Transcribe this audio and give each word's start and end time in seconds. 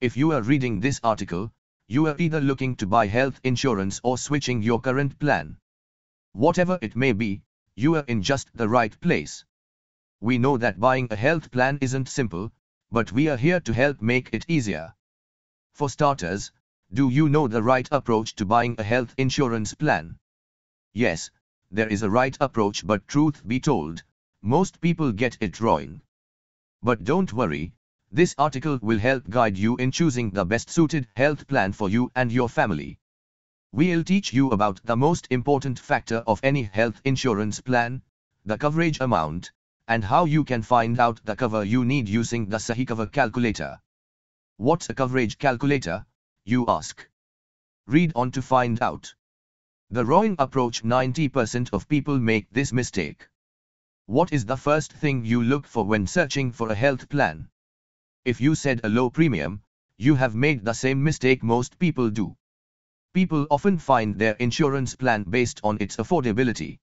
If 0.00 0.16
you 0.16 0.32
are 0.32 0.40
reading 0.40 0.80
this 0.80 0.98
article, 1.04 1.52
you 1.86 2.06
are 2.06 2.16
either 2.18 2.40
looking 2.40 2.74
to 2.76 2.86
buy 2.86 3.06
health 3.06 3.38
insurance 3.44 4.00
or 4.02 4.16
switching 4.16 4.62
your 4.62 4.80
current 4.80 5.18
plan. 5.18 5.58
Whatever 6.32 6.78
it 6.80 6.96
may 6.96 7.12
be, 7.12 7.42
you 7.74 7.96
are 7.96 8.04
in 8.08 8.22
just 8.22 8.48
the 8.54 8.66
right 8.66 8.98
place. 9.02 9.44
We 10.18 10.38
know 10.38 10.56
that 10.56 10.80
buying 10.80 11.08
a 11.10 11.16
health 11.16 11.50
plan 11.50 11.76
isn't 11.82 12.08
simple, 12.08 12.50
but 12.90 13.12
we 13.12 13.28
are 13.28 13.36
here 13.36 13.60
to 13.60 13.74
help 13.74 14.00
make 14.00 14.30
it 14.32 14.46
easier. 14.48 14.94
For 15.74 15.90
starters, 15.90 16.50
do 16.90 17.10
you 17.10 17.28
know 17.28 17.46
the 17.46 17.62
right 17.62 17.88
approach 17.92 18.34
to 18.36 18.46
buying 18.46 18.76
a 18.78 18.82
health 18.82 19.14
insurance 19.18 19.74
plan? 19.74 20.18
Yes, 20.94 21.30
there 21.70 21.88
is 21.88 22.02
a 22.02 22.08
right 22.08 22.38
approach 22.40 22.86
but 22.86 23.06
truth 23.06 23.46
be 23.46 23.60
told, 23.60 24.02
most 24.40 24.80
people 24.80 25.12
get 25.12 25.36
it 25.42 25.60
wrong. 25.60 26.00
But 26.82 27.04
don't 27.04 27.34
worry, 27.34 27.74
this 28.12 28.34
article 28.38 28.76
will 28.82 28.98
help 28.98 29.30
guide 29.30 29.56
you 29.56 29.76
in 29.76 29.92
choosing 29.92 30.30
the 30.30 30.44
best 30.44 30.68
suited 30.68 31.06
health 31.14 31.46
plan 31.46 31.72
for 31.72 31.88
you 31.88 32.10
and 32.16 32.32
your 32.32 32.48
family. 32.48 32.98
We'll 33.72 34.02
teach 34.02 34.32
you 34.32 34.50
about 34.50 34.80
the 34.82 34.96
most 34.96 35.28
important 35.30 35.78
factor 35.78 36.24
of 36.26 36.40
any 36.42 36.64
health 36.64 37.00
insurance 37.04 37.60
plan, 37.60 38.02
the 38.44 38.58
coverage 38.58 38.98
amount, 38.98 39.52
and 39.86 40.02
how 40.02 40.24
you 40.24 40.42
can 40.42 40.62
find 40.62 40.98
out 40.98 41.20
the 41.24 41.36
cover 41.36 41.62
you 41.62 41.84
need 41.84 42.08
using 42.08 42.46
the 42.46 42.56
Sahi 42.56 42.84
Cover 42.84 43.06
calculator. 43.06 43.80
What's 44.56 44.90
a 44.90 44.94
coverage 44.94 45.38
calculator, 45.38 46.04
you 46.44 46.64
ask? 46.66 47.08
Read 47.86 48.10
on 48.16 48.32
to 48.32 48.42
find 48.42 48.82
out. 48.82 49.14
The 49.90 50.04
wrong 50.04 50.34
approach 50.40 50.82
90% 50.82 51.72
of 51.72 51.88
people 51.88 52.18
make 52.18 52.50
this 52.50 52.72
mistake. 52.72 53.28
What 54.06 54.32
is 54.32 54.44
the 54.44 54.56
first 54.56 54.92
thing 54.92 55.24
you 55.24 55.44
look 55.44 55.64
for 55.64 55.84
when 55.84 56.08
searching 56.08 56.50
for 56.50 56.70
a 56.70 56.74
health 56.74 57.08
plan? 57.08 57.48
If 58.22 58.38
you 58.38 58.54
said 58.54 58.82
a 58.84 58.88
low 58.90 59.08
premium, 59.08 59.62
you 59.96 60.14
have 60.14 60.34
made 60.34 60.62
the 60.62 60.74
same 60.74 61.02
mistake 61.02 61.42
most 61.42 61.78
people 61.78 62.10
do. 62.10 62.36
People 63.14 63.46
often 63.50 63.78
find 63.78 64.14
their 64.18 64.34
insurance 64.34 64.94
plan 64.94 65.22
based 65.22 65.58
on 65.64 65.78
its 65.80 65.96
affordability. 65.96 66.80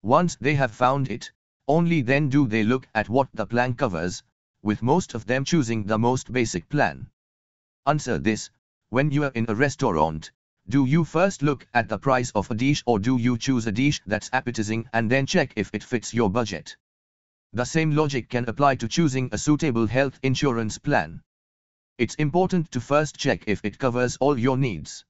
Once 0.00 0.36
they 0.40 0.54
have 0.54 0.70
found 0.70 1.10
it, 1.10 1.32
only 1.66 2.02
then 2.02 2.28
do 2.28 2.46
they 2.46 2.62
look 2.62 2.86
at 2.94 3.08
what 3.08 3.28
the 3.34 3.46
plan 3.46 3.74
covers, 3.74 4.22
with 4.62 4.80
most 4.80 5.14
of 5.14 5.26
them 5.26 5.44
choosing 5.44 5.86
the 5.86 5.98
most 5.98 6.32
basic 6.32 6.68
plan. 6.68 7.10
Answer 7.84 8.18
this, 8.18 8.50
when 8.90 9.10
you 9.10 9.24
are 9.24 9.32
in 9.34 9.46
a 9.48 9.56
restaurant, 9.56 10.30
do 10.68 10.84
you 10.84 11.04
first 11.04 11.42
look 11.42 11.66
at 11.74 11.88
the 11.88 11.98
price 11.98 12.30
of 12.30 12.48
a 12.48 12.54
dish 12.54 12.84
or 12.86 13.00
do 13.00 13.16
you 13.16 13.36
choose 13.36 13.66
a 13.66 13.72
dish 13.72 14.00
that's 14.06 14.30
appetizing 14.32 14.88
and 14.92 15.10
then 15.10 15.26
check 15.26 15.52
if 15.56 15.70
it 15.72 15.82
fits 15.82 16.14
your 16.14 16.30
budget? 16.30 16.76
The 17.52 17.64
same 17.64 17.90
logic 17.90 18.28
can 18.28 18.48
apply 18.48 18.76
to 18.76 18.88
choosing 18.88 19.28
a 19.32 19.38
suitable 19.38 19.86
health 19.86 20.18
insurance 20.22 20.78
plan. 20.78 21.22
It's 21.98 22.14
important 22.14 22.70
to 22.72 22.80
first 22.80 23.16
check 23.16 23.44
if 23.46 23.64
it 23.64 23.78
covers 23.78 24.16
all 24.18 24.38
your 24.38 24.56
needs 24.56 25.04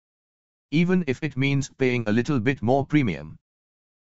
even 0.72 1.02
if 1.08 1.20
it 1.24 1.36
means 1.36 1.68
paying 1.78 2.05
a 2.06 2.12
little 2.12 2.38
bit 2.38 2.62
more 2.62 2.86
premium. 2.86 3.36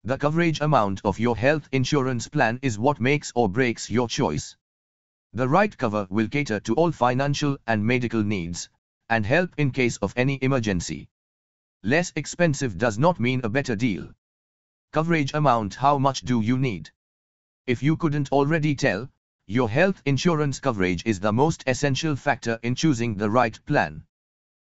The 0.05 0.19
coverage 0.19 0.61
amount 0.61 1.01
of 1.05 1.19
your 1.19 1.35
health 1.35 1.67
insurance 1.73 2.29
plan 2.29 2.59
is 2.61 2.79
what 2.79 3.01
makes 3.01 3.33
or 3.35 3.49
breaks 3.49 3.89
your 3.89 4.09
choice. 4.09 4.57
The 5.33 5.49
right 5.49 5.75
cover 5.77 6.07
will 6.11 6.29
cater 6.29 6.61
to 6.61 6.75
all 6.75 6.93
financial 6.93 7.57
and 7.67 7.87
medical 7.87 8.23
needs, 8.23 8.69
and 9.09 9.25
help 9.25 9.55
in 9.57 9.71
case 9.71 9.97
of 9.99 10.13
any 10.17 10.39
emergency. 10.43 11.09
Less 11.83 12.13
expensive 12.15 12.77
does 12.77 12.99
not 12.99 13.19
mean 13.19 13.41
a 13.43 13.49
better 13.49 13.75
deal. 13.75 14.13
Coverage 14.93 15.33
amount 15.33 15.77
How 15.77 15.97
much 15.97 16.21
do 16.23 16.43
you 16.43 16.59
need? 16.59 16.91
If 17.71 17.85
you 17.85 17.97
couldn't 17.97 18.33
already 18.33 18.75
tell, 18.75 19.09
your 19.47 19.71
health 19.71 20.03
insurance 20.05 20.59
coverage 20.59 21.05
is 21.07 21.21
the 21.21 21.33
most 21.33 21.63
essential 21.69 22.17
factor 22.17 22.59
in 22.65 22.75
choosing 22.75 23.15
the 23.15 23.31
right 23.31 23.57
plan. 23.65 24.03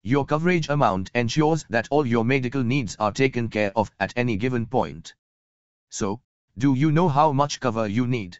Your 0.02 0.26
coverage 0.26 0.68
amount 0.68 1.10
ensures 1.14 1.64
that 1.70 1.88
all 1.90 2.06
your 2.06 2.22
medical 2.22 2.62
needs 2.62 2.94
are 2.96 3.10
taken 3.10 3.48
care 3.48 3.72
of 3.74 3.90
at 3.98 4.12
any 4.14 4.36
given 4.36 4.66
point. 4.66 5.14
So, 5.88 6.20
do 6.58 6.74
you 6.74 6.92
know 6.92 7.08
how 7.08 7.32
much 7.32 7.60
cover 7.60 7.88
you 7.88 8.06
need? 8.06 8.36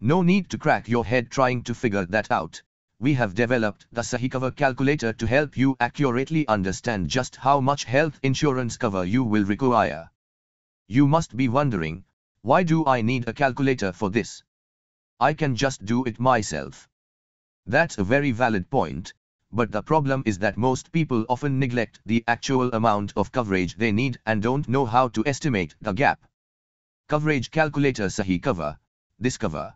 No 0.00 0.22
need 0.22 0.48
to 0.48 0.56
crack 0.56 0.88
your 0.88 1.04
head 1.04 1.30
trying 1.30 1.62
to 1.64 1.74
figure 1.74 2.06
that 2.06 2.30
out. 2.30 2.62
We 2.98 3.12
have 3.12 3.34
developed 3.34 3.84
the 3.92 4.00
Sahi 4.00 4.30
Cover 4.30 4.52
calculator 4.52 5.12
to 5.12 5.26
help 5.26 5.54
you 5.54 5.76
accurately 5.80 6.48
understand 6.48 7.10
just 7.10 7.36
how 7.36 7.60
much 7.60 7.84
health 7.84 8.18
insurance 8.22 8.78
cover 8.78 9.04
you 9.04 9.22
will 9.22 9.44
require. 9.44 10.08
You 10.88 11.06
must 11.06 11.36
be 11.36 11.48
wondering, 11.48 12.05
why 12.46 12.62
do 12.62 12.86
I 12.86 13.02
need 13.02 13.26
a 13.26 13.32
calculator 13.32 13.92
for 13.92 14.08
this? 14.08 14.44
I 15.18 15.34
can 15.34 15.56
just 15.56 15.84
do 15.84 16.04
it 16.04 16.20
myself. 16.20 16.88
That's 17.66 17.98
a 17.98 18.04
very 18.04 18.30
valid 18.30 18.70
point, 18.70 19.12
but 19.50 19.72
the 19.72 19.82
problem 19.82 20.22
is 20.24 20.38
that 20.38 20.56
most 20.56 20.92
people 20.92 21.26
often 21.28 21.58
neglect 21.58 21.98
the 22.06 22.22
actual 22.28 22.72
amount 22.72 23.12
of 23.16 23.32
coverage 23.32 23.74
they 23.74 23.90
need 23.90 24.20
and 24.26 24.40
don't 24.40 24.68
know 24.68 24.86
how 24.86 25.08
to 25.08 25.26
estimate 25.26 25.74
the 25.80 25.92
gap. 25.92 26.24
Coverage 27.08 27.50
Calculator 27.50 28.06
Sahi 28.06 28.40
Cover, 28.40 28.78
Discover. 29.20 29.74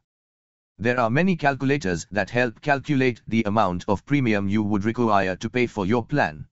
There 0.78 1.00
are 1.00 1.10
many 1.10 1.34
calculators 1.34 2.06
that 2.12 2.30
help 2.30 2.60
calculate 2.60 3.20
the 3.26 3.42
amount 3.42 3.84
of 3.88 4.06
premium 4.06 4.48
you 4.48 4.62
would 4.62 4.84
require 4.84 5.34
to 5.34 5.50
pay 5.50 5.66
for 5.66 5.86
your 5.86 6.06
plan. 6.06 6.46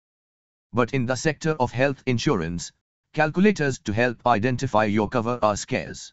But 0.73 0.93
in 0.93 1.07
the 1.07 1.15
sector 1.15 1.53
of 1.61 1.71
health 1.71 2.03
insurance, 2.07 2.73
calculators 3.15 3.79
to 3.79 3.93
help 3.93 4.27
identify 4.27 4.85
your 4.85 5.09
cover 5.09 5.39
are 5.43 5.57
scarce. 5.57 6.13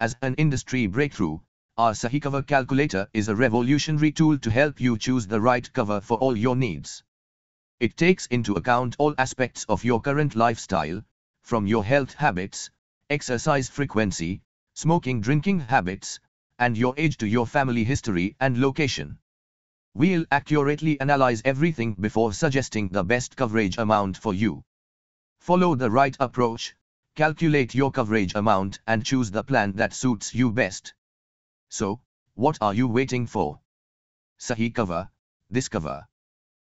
As 0.00 0.16
an 0.20 0.34
industry 0.34 0.86
breakthrough, 0.86 1.38
our 1.76 1.92
Sahi 1.92 2.20
Cover 2.20 2.42
Calculator 2.42 3.08
is 3.14 3.28
a 3.28 3.36
revolutionary 3.36 4.10
tool 4.10 4.36
to 4.38 4.50
help 4.50 4.80
you 4.80 4.98
choose 4.98 5.26
the 5.26 5.40
right 5.40 5.72
cover 5.72 6.00
for 6.00 6.18
all 6.18 6.36
your 6.36 6.56
needs. 6.56 7.04
It 7.78 7.96
takes 7.96 8.26
into 8.26 8.54
account 8.54 8.96
all 8.98 9.14
aspects 9.16 9.64
of 9.68 9.84
your 9.84 10.00
current 10.00 10.34
lifestyle, 10.34 11.02
from 11.42 11.68
your 11.68 11.84
health 11.84 12.14
habits, 12.14 12.70
exercise 13.08 13.68
frequency, 13.68 14.42
smoking 14.74 15.20
drinking 15.20 15.60
habits, 15.60 16.18
and 16.58 16.76
your 16.76 16.94
age 16.96 17.16
to 17.18 17.28
your 17.28 17.46
family 17.46 17.84
history 17.84 18.34
and 18.40 18.60
location. 18.60 19.18
We'll 19.94 20.26
accurately 20.32 21.00
analyze 21.00 21.42
everything 21.44 21.94
before 21.94 22.32
suggesting 22.32 22.88
the 22.88 23.04
best 23.04 23.36
coverage 23.36 23.78
amount 23.78 24.16
for 24.16 24.34
you. 24.34 24.64
Follow 25.38 25.76
the 25.76 25.90
right 25.90 26.16
approach, 26.18 26.74
calculate 27.14 27.74
your 27.74 27.92
coverage 27.92 28.34
amount 28.34 28.80
and 28.86 29.04
choose 29.04 29.30
the 29.30 29.44
plan 29.44 29.72
that 29.74 29.94
suits 29.94 30.34
you 30.34 30.50
best. 30.50 30.94
So, 31.68 32.00
what 32.34 32.58
are 32.60 32.74
you 32.74 32.88
waiting 32.88 33.26
for? 33.26 33.60
Sahi 34.40 34.74
cover, 34.74 35.10
discover. 35.50 36.07